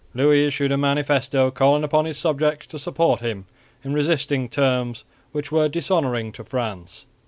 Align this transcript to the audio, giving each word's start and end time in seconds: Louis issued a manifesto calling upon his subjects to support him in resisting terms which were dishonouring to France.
Louis 0.15 0.47
issued 0.47 0.71
a 0.71 0.79
manifesto 0.79 1.51
calling 1.51 1.83
upon 1.83 2.05
his 2.05 2.17
subjects 2.17 2.65
to 2.65 2.79
support 2.79 3.19
him 3.19 3.45
in 3.83 3.93
resisting 3.93 4.49
terms 4.49 5.03
which 5.31 5.51
were 5.51 5.69
dishonouring 5.69 6.31
to 6.31 6.43
France. 6.43 7.05